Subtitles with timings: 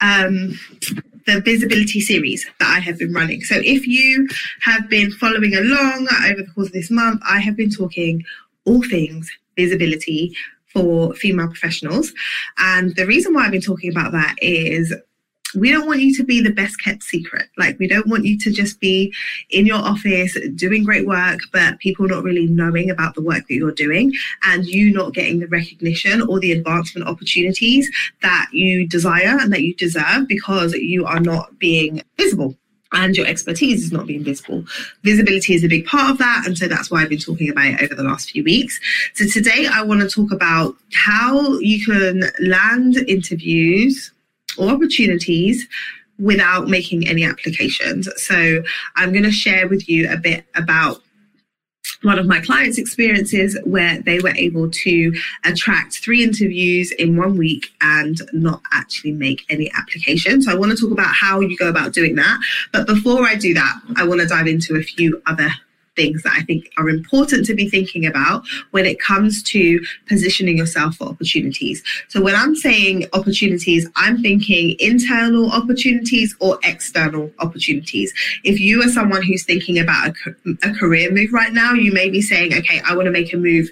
[0.00, 0.58] um,
[1.26, 3.42] the visibility series that I have been running.
[3.42, 4.28] So if you
[4.62, 8.24] have been following along over the course of this month, I have been talking
[8.64, 10.34] all things visibility
[10.72, 12.12] for female professionals.
[12.58, 14.94] And the reason why I've been talking about that is
[15.54, 17.48] we don't want you to be the best kept secret.
[17.56, 19.12] Like, we don't want you to just be
[19.50, 23.54] in your office doing great work, but people not really knowing about the work that
[23.54, 24.12] you're doing
[24.44, 27.90] and you not getting the recognition or the advancement opportunities
[28.22, 32.56] that you desire and that you deserve because you are not being visible
[32.92, 34.64] and your expertise is not being visible.
[35.02, 36.44] Visibility is a big part of that.
[36.46, 38.78] And so that's why I've been talking about it over the last few weeks.
[39.14, 44.12] So today I want to talk about how you can land interviews
[44.58, 45.66] or opportunities
[46.18, 48.08] without making any applications.
[48.16, 48.62] So
[48.96, 51.02] I'm going to share with you a bit about
[52.02, 55.12] one of my clients' experiences where they were able to
[55.44, 60.42] attract three interviews in one week and not actually make any application.
[60.42, 62.38] So I want to talk about how you go about doing that.
[62.72, 65.50] But before I do that, I want to dive into a few other
[65.96, 70.56] things that I think are important to be thinking about when it comes to positioning
[70.58, 71.82] yourself for opportunities.
[72.08, 78.12] So when I'm saying opportunities, I'm thinking internal opportunities or external opportunities.
[78.44, 82.10] If you are someone who's thinking about a, a career move right now, you may
[82.10, 83.68] be saying, okay, I want to make a move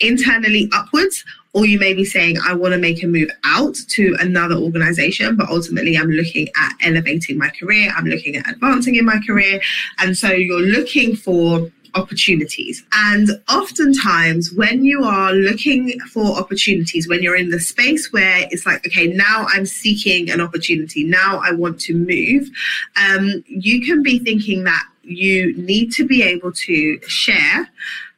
[0.00, 4.16] internally upwards or you may be saying i want to make a move out to
[4.20, 9.04] another organization but ultimately i'm looking at elevating my career i'm looking at advancing in
[9.04, 9.60] my career
[9.98, 12.84] and so you're looking for opportunities.
[12.92, 18.66] And oftentimes, when you are looking for opportunities, when you're in the space where it's
[18.66, 22.48] like, okay, now I'm seeking an opportunity, now I want to move,
[22.96, 27.68] um, you can be thinking that you need to be able to share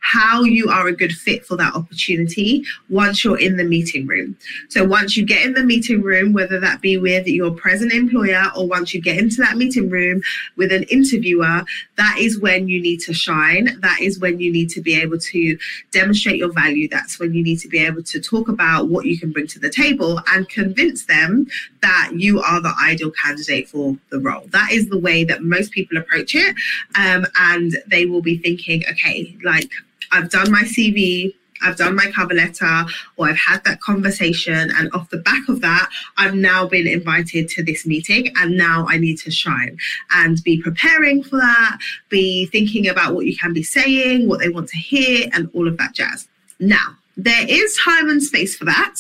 [0.03, 4.37] how you are a good fit for that opportunity once you're in the meeting room.
[4.69, 8.51] So once you get in the meeting room, whether that be with your present employer
[8.57, 10.21] or once you get into that meeting room
[10.57, 11.65] with an interviewer,
[11.97, 13.79] that is when you need to shine.
[13.81, 15.59] That is when you need to be able to
[15.93, 16.89] demonstrate your value.
[16.89, 19.61] That's when you need to be able to talk about what you can bring to
[19.61, 21.47] the table and convince them
[21.81, 24.43] that you are the ideal candidate for the role.
[24.49, 26.57] That is the way that most people approach it.
[26.97, 29.71] Um, and they will be thinking, okay, like,
[30.13, 32.85] I've done my CV, I've done my cover letter,
[33.17, 34.71] or I've had that conversation.
[34.77, 38.33] And off the back of that, I've now been invited to this meeting.
[38.37, 39.79] And now I need to shine
[40.13, 41.79] and be preparing for that,
[42.09, 45.69] be thinking about what you can be saying, what they want to hear, and all
[45.69, 46.29] of that jazz.
[46.61, 48.95] Now, there is time and space for that.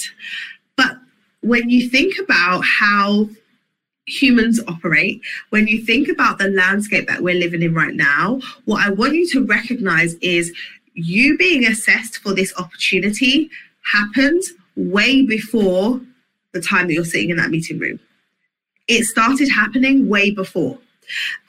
[0.77, 0.97] But
[1.41, 3.29] when you think about how
[4.07, 8.85] humans operate, when you think about the landscape that we're living in right now, what
[8.85, 10.53] I want you to recognize is
[10.95, 13.51] you being assessed for this opportunity
[13.85, 14.43] happened
[14.77, 16.01] way before
[16.53, 17.99] the time that you're sitting in that meeting room.
[18.89, 20.79] It started happening way before.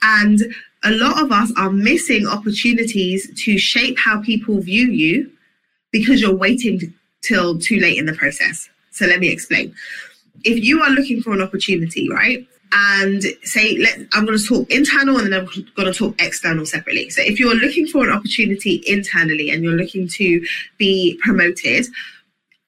[0.02, 0.40] And
[0.82, 5.30] a lot of us are missing opportunities to shape how people view you
[5.90, 8.68] because you're waiting till too late in the process.
[8.90, 9.74] So let me explain.
[10.44, 12.46] If you are looking for an opportunity, right?
[12.74, 16.66] And say let I'm going to talk internal and then I'm going to talk external
[16.66, 17.08] separately.
[17.10, 20.44] So if you're looking for an opportunity internally and you're looking to
[20.76, 21.86] be promoted,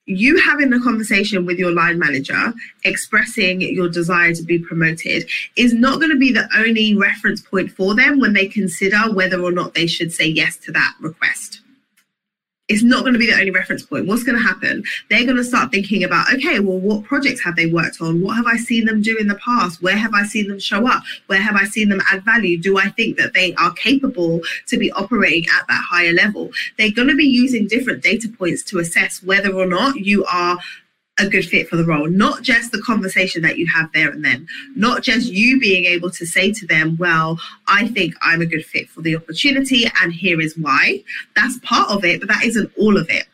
[0.05, 2.53] you having a conversation with your line manager
[2.85, 7.69] expressing your desire to be promoted is not going to be the only reference point
[7.69, 11.61] for them when they consider whether or not they should say yes to that request
[12.67, 14.07] it's not going to be the only reference point.
[14.07, 14.83] What's going to happen?
[15.09, 18.21] They're going to start thinking about, okay, well, what projects have they worked on?
[18.21, 19.81] What have I seen them do in the past?
[19.81, 21.03] Where have I seen them show up?
[21.27, 22.57] Where have I seen them add value?
[22.57, 26.49] Do I think that they are capable to be operating at that higher level?
[26.77, 30.57] They're going to be using different data points to assess whether or not you are
[31.19, 34.23] a good fit for the role, not just the conversation that you have there and
[34.23, 38.45] then, not just you being able to say to them, Well, I think I'm a
[38.45, 41.03] good fit for the opportunity, and here is why.
[41.35, 43.25] That's part of it, but that isn't all of it.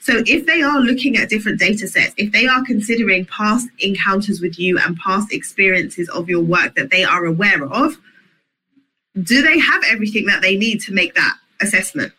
[0.00, 4.40] So, if they are looking at different data sets, if they are considering past encounters
[4.40, 7.96] with you and past experiences of your work that they are aware of,
[9.22, 12.12] do they have everything that they need to make that assessment?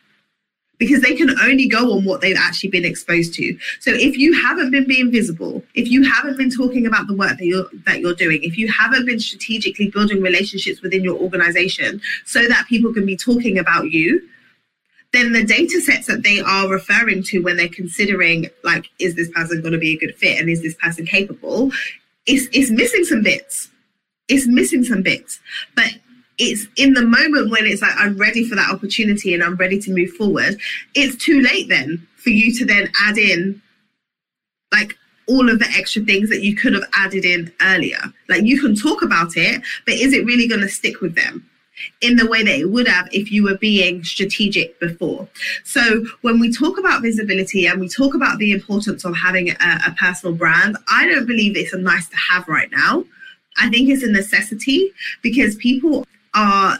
[0.78, 3.58] Because they can only go on what they've actually been exposed to.
[3.80, 7.38] So if you haven't been being visible, if you haven't been talking about the work
[7.38, 12.02] that you're that you're doing, if you haven't been strategically building relationships within your organization
[12.26, 14.28] so that people can be talking about you,
[15.14, 19.30] then the data sets that they are referring to when they're considering like is this
[19.30, 21.72] person going to be a good fit and is this person capable
[22.26, 23.70] is is missing some bits
[24.28, 25.40] it's missing some bits
[25.76, 25.92] but
[26.44, 29.80] it's in the moment when it's like I'm ready for that opportunity and I'm ready
[29.80, 30.60] to move forward,
[30.94, 33.62] it's too late then for you to then add in
[34.72, 34.96] like
[35.28, 38.02] all of the extra things that you could have added in earlier.
[38.28, 41.50] Like you can talk about it, but is it really going to stick with them?
[42.02, 45.28] in the way that it would have if you were being strategic before.
[45.64, 49.56] So, when we talk about visibility and we talk about the importance of having a,
[49.88, 53.04] a, personal brand, I don't believe it's a nice to have right now.
[53.58, 54.92] I think it's a necessity
[55.22, 56.78] because people are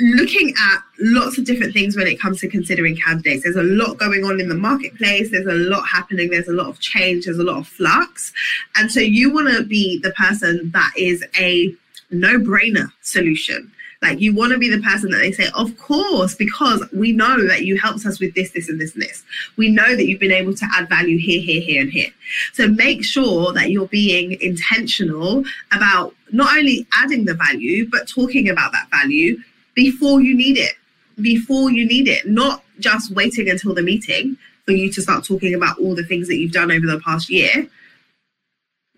[0.00, 3.44] looking at lots of different things when it comes to considering candidates.
[3.44, 6.66] There's a lot going on in the marketplace, there's a lot happening, there's a lot
[6.66, 8.32] of change, there's a lot of flux.
[8.76, 11.74] And so you want to be the person that is a
[12.10, 13.70] no brainer solution.
[14.02, 17.46] Like you want to be the person that they say, of course, because we know
[17.48, 19.22] that you helped us with this, this, and this, and this.
[19.56, 22.10] We know that you've been able to add value here, here, here, and here.
[22.52, 28.48] So make sure that you're being intentional about not only adding the value, but talking
[28.48, 29.38] about that value
[29.74, 30.74] before you need it.
[31.20, 34.36] Before you need it, not just waiting until the meeting
[34.66, 37.30] for you to start talking about all the things that you've done over the past
[37.30, 37.68] year.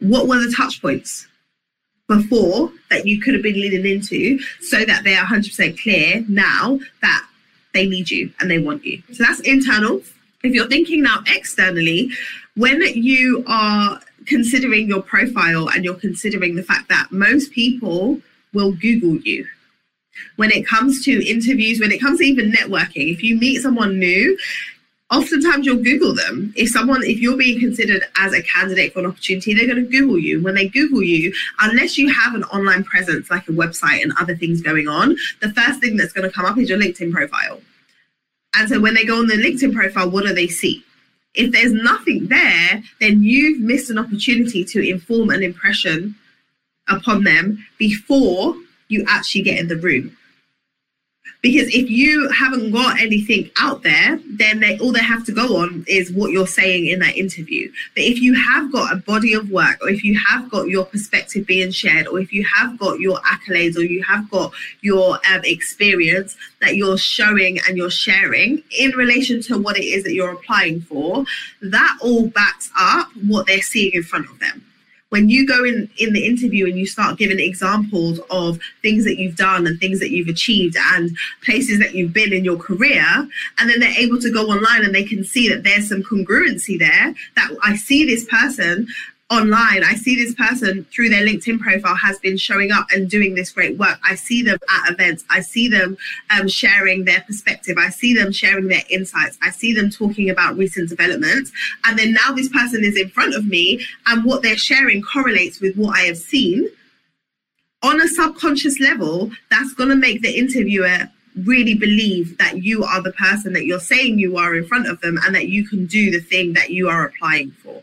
[0.01, 1.27] What were the touch points?
[2.09, 6.79] before that you could have been leading into so that they are 100% clear now
[7.03, 7.27] that
[7.75, 9.03] they need you and they want you.
[9.13, 10.01] So that's internal.
[10.43, 12.11] If you're thinking now externally,
[12.55, 18.21] when you are considering your profile and you're considering the fact that most people
[18.53, 19.47] will Google you.
[20.37, 23.99] When it comes to interviews, when it comes to even networking, if you meet someone
[23.99, 24.37] new,
[25.11, 26.53] oftentimes you'll Google them.
[26.57, 29.91] If someone, if you're being considered as a candidate for an opportunity, they're going to
[29.91, 30.43] Google you.
[30.43, 34.35] When they Google you, unless you have an online presence like a website and other
[34.35, 37.61] things going on, the first thing that's going to come up is your LinkedIn profile.
[38.57, 40.83] And so when they go on the LinkedIn profile, what do they see?
[41.37, 46.15] If there's nothing there, then you've missed an opportunity to inform an impression
[46.89, 48.57] upon them before
[48.89, 50.17] you actually get in the room.
[51.43, 55.59] Because if you haven't got anything out there, then they, all they have to go
[55.59, 57.71] on is what you're saying in that interview.
[57.95, 60.85] But if you have got a body of work, or if you have got your
[60.85, 65.21] perspective being shared, or if you have got your accolades, or you have got your
[65.31, 70.15] um, experience that you're showing and you're sharing in relation to what it is that
[70.15, 71.25] you're applying for,
[71.63, 74.65] that all backs up what they're seeing in front of them
[75.11, 79.19] when you go in in the interview and you start giving examples of things that
[79.19, 83.05] you've done and things that you've achieved and places that you've been in your career
[83.59, 86.79] and then they're able to go online and they can see that there's some congruency
[86.79, 88.87] there that i see this person
[89.29, 89.83] online.
[89.83, 93.51] I see this person through their LinkedIn profile has been showing up and doing this
[93.51, 93.99] great work.
[94.05, 95.25] I see them at events.
[95.31, 95.97] I see them
[96.31, 97.77] um, sharing their perspective.
[97.77, 99.37] I see them sharing their insights.
[99.43, 101.51] I see them talking about recent developments.
[101.85, 105.61] And then now this person is in front of me and what they're sharing correlates
[105.61, 106.69] with what I have seen.
[107.83, 111.11] On a subconscious level, that's going to make the interviewer
[111.45, 115.01] really believe that you are the person that you're saying you are in front of
[115.01, 117.83] them and that you can do the thing that you are applying for.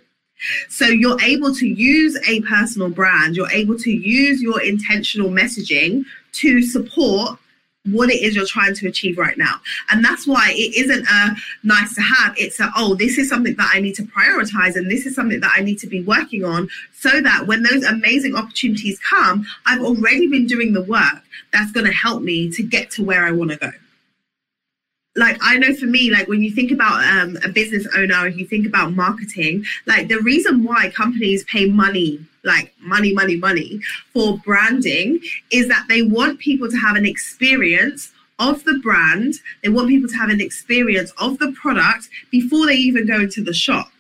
[0.70, 6.06] So you're able to use a personal brand, you're able to use your intentional messaging
[6.34, 7.40] to support
[7.86, 9.60] what it is you're trying to achieve right now.
[9.92, 12.34] And that's why it isn't a nice to have.
[12.38, 15.42] It's a, oh, this is something that I need to prioritize and this is something
[15.42, 19.82] that I need to be working on so that when those amazing opportunities come, I've
[19.82, 23.32] already been doing the work that's going to help me to get to where I
[23.32, 23.72] want to go
[25.16, 28.38] like I know for me, like when you think about um, a business owner, if
[28.38, 33.80] you think about marketing, like the reason why companies pay money, like money, money, money
[34.12, 35.20] for branding
[35.52, 39.36] is that they want people to have an experience of the brand.
[39.62, 43.44] They want people to have an experience of the product before they even go into
[43.44, 43.92] the shop.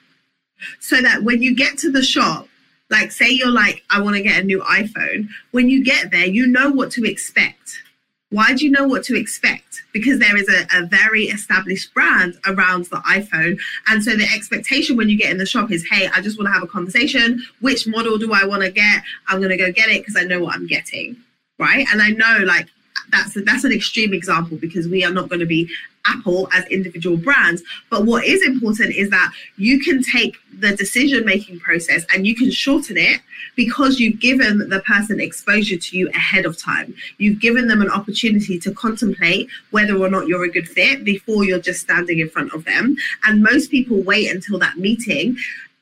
[0.79, 2.47] So that when you get to the shop,
[2.89, 6.25] like say you're like, I want to get a new iPhone, when you get there,
[6.25, 7.83] you know what to expect
[8.33, 9.83] Why do you know what to expect?
[9.93, 13.59] Because there is a, a very established brand around the iPhone.
[13.87, 16.47] And so the expectation when you get in the shop is, hey, I just want
[16.47, 17.43] to have a conversation.
[17.61, 19.03] Which model do I want to get?
[19.27, 21.15] I'm going to go get it because I know what I'm getting.
[21.59, 21.85] Right.
[21.91, 22.69] And I know like
[23.13, 25.69] that's a, that's an extreme example because we are not going to be
[26.05, 27.63] Apple as individual brands.
[27.89, 32.35] But what is important is that you can take the decision making process and you
[32.35, 33.21] can shorten it
[33.55, 36.93] because you've given the person exposure to you ahead of time.
[37.19, 41.45] You've given them an opportunity to contemplate whether or not you're a good fit before
[41.45, 42.95] you're just standing in front of them.
[43.25, 45.37] And most people wait until that meeting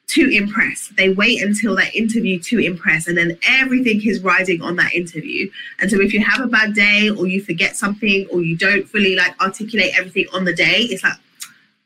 [0.08, 0.92] to impress.
[0.98, 5.50] They wait until that interview to impress, and then everything is riding on that interview.
[5.80, 8.88] And so, if you have a bad day, or you forget something, or you don't
[8.88, 11.18] fully like articulate everything on the day, it's like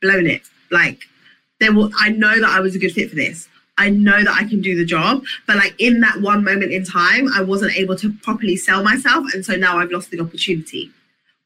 [0.02, 0.42] blown it.
[0.70, 1.04] Like,
[1.60, 1.90] there will.
[1.98, 3.48] I know that I was a good fit for this.
[3.78, 6.84] I know that I can do the job, but like in that one moment in
[6.84, 10.90] time, I wasn't able to properly sell myself, and so now I've lost the opportunity.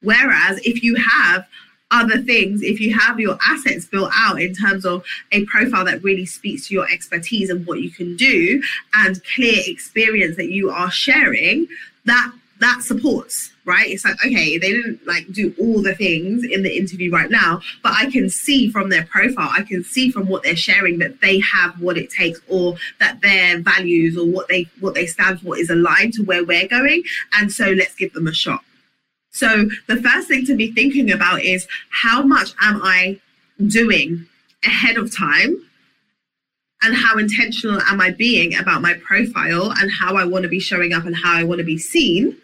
[0.03, 1.47] Whereas if you have
[1.91, 6.03] other things if you have your assets built out in terms of a profile that
[6.03, 8.63] really speaks to your expertise and what you can do
[8.95, 11.67] and clear experience that you are sharing
[12.05, 13.91] that that supports right?
[13.91, 17.61] It's like okay they didn't like do all the things in the interview right now
[17.83, 21.21] but i can see from their profile i can see from what they're sharing that
[21.21, 25.41] they have what it takes or that their values or what they what they stand
[25.41, 27.03] for is aligned to where we're going.
[27.39, 28.65] And so let's give them a shot
[29.31, 33.21] so the first thing to be thinking about is how much am I
[33.67, 34.27] doing
[34.65, 35.67] ahead of time?
[36.83, 40.61] And how intentional am I being about my profile and how I want to be
[40.61, 42.37] showing up and how I want to be seen?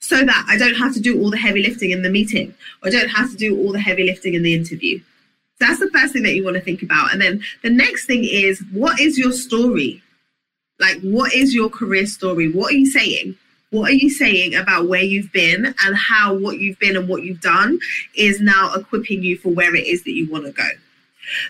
[0.00, 2.52] So that I don't have to do all the heavy lifting in the meeting
[2.82, 4.98] or don't have to do all the heavy lifting in the interview.
[4.98, 7.12] So that's the first thing that you want to think about.
[7.12, 10.02] And then the next thing is what is your story?
[10.80, 12.50] Like, what is your career story?
[12.50, 13.38] What are you saying?
[13.72, 17.22] What are you saying about where you've been and how what you've been and what
[17.22, 17.78] you've done
[18.14, 20.68] is now equipping you for where it is that you want to go?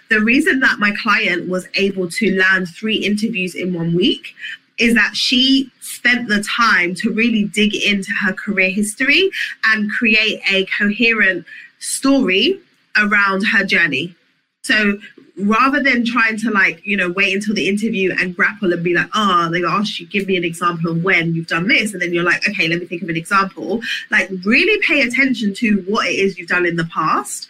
[0.09, 4.37] The reason that my client was able to land three interviews in one week
[4.79, 9.31] is that she spent the time to really dig into her career history
[9.65, 11.45] and create a coherent
[11.81, 12.61] story
[12.97, 14.15] around her journey.
[14.63, 14.99] So
[15.37, 18.95] rather than trying to like you know wait until the interview and grapple and be
[18.95, 22.03] like oh they asked you give me an example of when you've done this and
[22.03, 25.83] then you're like okay let me think of an example like really pay attention to
[25.89, 27.49] what it is you've done in the past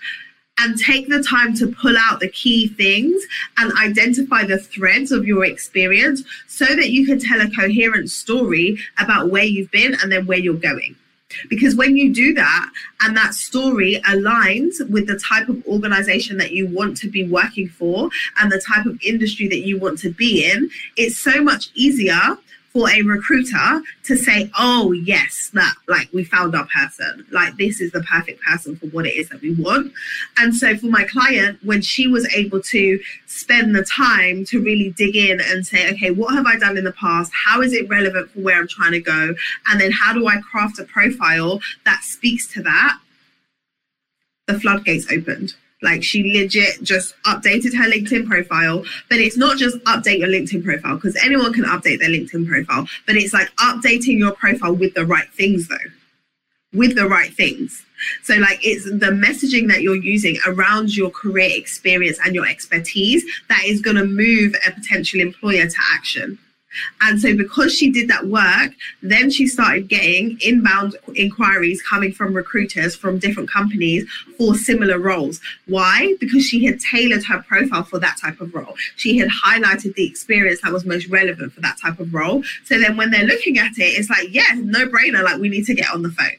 [0.61, 3.21] and take the time to pull out the key things
[3.57, 8.79] and identify the threads of your experience so that you can tell a coherent story
[8.99, 10.95] about where you've been and then where you're going
[11.49, 12.71] because when you do that
[13.01, 17.69] and that story aligns with the type of organization that you want to be working
[17.69, 18.11] for
[18.41, 22.37] and the type of industry that you want to be in, it's so much easier
[22.73, 27.27] for a recruiter to say, oh, yes, that like we found our person.
[27.31, 29.93] Like this is the perfect person for what it is that we want.
[30.39, 34.91] And so for my client, when she was able to spend the time to really
[34.91, 37.31] dig in and say, okay, what have I done in the past?
[37.47, 39.35] How is it relevant for where I'm trying to go?
[39.69, 42.99] And then how do I craft a profile that speaks to that?
[44.47, 49.77] The floodgates opened like she legit just updated her LinkedIn profile, but it's not just
[49.85, 54.19] update your LinkedIn profile because anyone can update their LinkedIn profile, but it's like updating
[54.19, 55.77] your profile with the right things though.
[56.73, 57.85] With the right things.
[58.23, 63.25] So, like, it's the messaging that you're using around your career experience and your expertise
[63.49, 66.39] that is going to move a potential employer to action.
[67.01, 72.35] And so, because she did that work, then she started getting inbound inquiries coming from
[72.35, 75.41] recruiters from different companies for similar roles.
[75.67, 76.15] Why?
[76.21, 78.75] Because she had tailored her profile for that type of role.
[78.97, 82.43] She had highlighted the experience that was most relevant for that type of role.
[82.65, 85.67] So then, when they're looking at it, it's like, yeah, no brainer, like, we need
[85.67, 86.37] to get on the phone.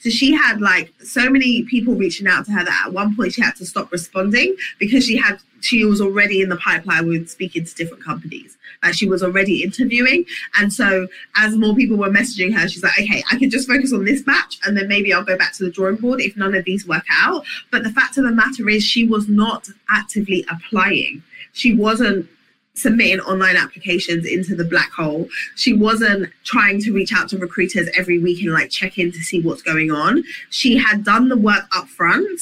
[0.00, 3.32] So she had like so many people reaching out to her that at one point
[3.32, 7.28] she had to stop responding because she had she was already in the pipeline with
[7.28, 8.56] speaking to different companies.
[8.82, 10.26] Like she was already interviewing.
[10.58, 13.92] And so as more people were messaging her, she's like, okay, I can just focus
[13.92, 16.54] on this match and then maybe I'll go back to the drawing board if none
[16.54, 17.44] of these work out.
[17.70, 21.22] But the fact of the matter is she was not actively applying.
[21.54, 22.28] She wasn't
[22.74, 25.28] submitting online applications into the black hole.
[25.54, 29.18] She wasn't trying to reach out to recruiters every week and like check in to
[29.18, 30.24] see what's going on.
[30.50, 32.40] She had done the work up front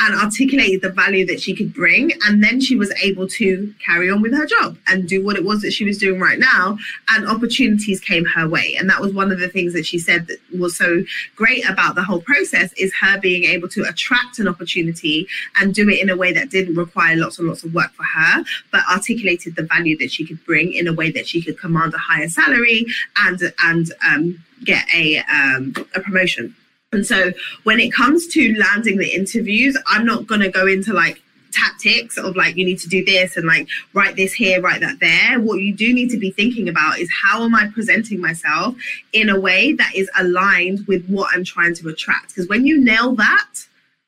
[0.00, 2.12] and articulated the value that she could bring.
[2.24, 5.44] And then she was able to carry on with her job and do what it
[5.44, 6.78] was that she was doing right now.
[7.08, 8.76] And opportunities came her way.
[8.78, 11.02] And that was one of the things that she said that was so
[11.36, 15.26] great about the whole process is her being able to attract an opportunity
[15.60, 18.04] and do it in a way that didn't require lots and lots of work for
[18.04, 21.58] her, but articulated the value that she could bring in a way that she could
[21.58, 22.86] command a higher salary
[23.16, 26.54] and and um get a um, a promotion.
[26.92, 27.32] And so
[27.64, 31.20] when it comes to landing the interviews, I'm not going to go into like
[31.52, 35.00] tactics of like you need to do this and like write this here write that
[35.00, 35.40] there.
[35.40, 38.74] What you do need to be thinking about is how am i presenting myself
[39.12, 42.28] in a way that is aligned with what i'm trying to attract?
[42.28, 43.48] Because when you nail that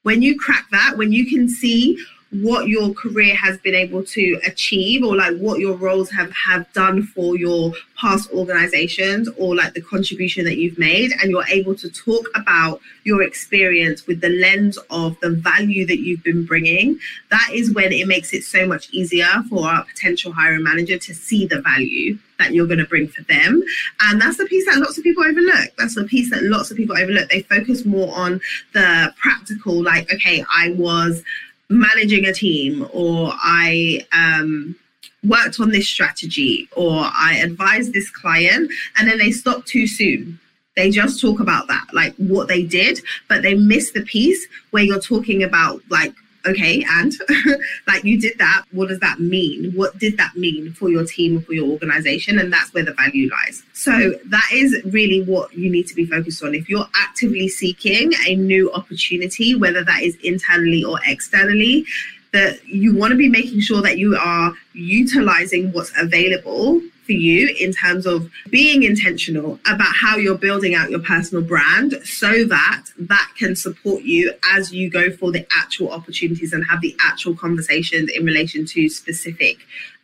[0.02, 1.98] when you crack that when you can see
[2.32, 6.72] what your career has been able to achieve or like what your roles have have
[6.72, 11.74] done for your past organizations or like the contribution that you've made and you're able
[11.74, 16.96] to talk about your experience with the lens of the value that you've been bringing
[17.30, 21.12] that is when it makes it so much easier for a potential hiring manager to
[21.12, 23.62] see the value that you're going to bring for them.
[24.00, 25.76] And that's the piece that lots of people overlook.
[25.76, 27.28] That's the piece that lots of people overlook.
[27.28, 28.40] They focus more on
[28.72, 31.22] the practical like okay i was
[31.70, 34.76] managing a team or I um,
[35.24, 40.38] worked on this strategy or I advised this client and then they stop too soon.
[40.76, 44.82] They just talk about that, like what they did, but they miss the piece where
[44.82, 46.14] you're talking about like
[46.46, 47.12] okay and
[47.86, 49.72] like you did that what does that mean?
[49.72, 52.38] What did that mean for your team for your organization?
[52.38, 53.62] And that's where the value lies.
[53.72, 56.54] So that is really what you need to be focused on.
[56.54, 61.84] If you're actively seeking a new opportunity whether that is internally or externally
[62.32, 66.80] that you want to be making sure that you are utilizing what's available
[67.10, 71.94] for you in terms of being intentional about how you're building out your personal brand
[72.04, 76.80] so that that can support you as you go for the actual opportunities and have
[76.80, 79.56] the actual conversations in relation to specific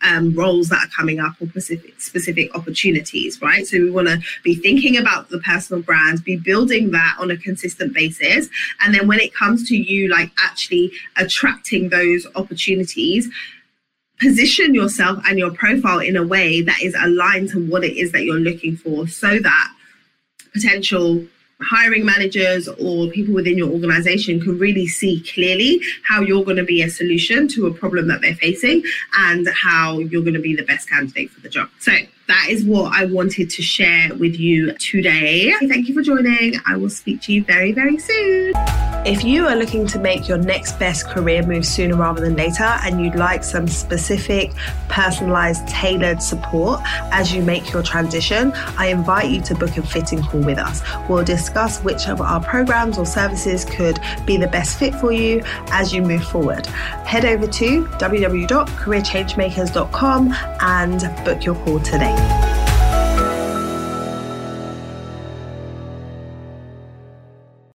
[0.02, 3.64] um, roles that are coming up or specific specific opportunities, right?
[3.66, 7.36] So we want to be thinking about the personal brand, be building that on a
[7.36, 8.48] consistent basis,
[8.82, 13.30] and then when it comes to you, like actually attracting those opportunities,
[14.20, 18.12] position yourself and your profile in a way that is aligned to what it is
[18.12, 19.72] that you're looking for so that
[20.52, 21.22] potential
[21.60, 26.64] hiring managers or people within your organization can really see clearly how you're going to
[26.64, 28.82] be a solution to a problem that they're facing
[29.18, 31.68] and how you're going to be the best candidate for the job.
[31.78, 31.92] So
[32.28, 35.52] that is what I wanted to share with you today.
[35.60, 36.54] Thank you for joining.
[36.66, 38.52] I will speak to you very, very soon.
[39.06, 42.64] If you are looking to make your next best career move sooner rather than later
[42.64, 44.50] and you'd like some specific,
[44.88, 46.80] personalized, tailored support
[47.12, 50.82] as you make your transition, I invite you to book a fitting call with us.
[51.08, 55.40] We'll discuss which of our programs or services could be the best fit for you
[55.70, 56.66] as you move forward.
[56.66, 62.55] Head over to www.careerchangemakers.com and book your call today.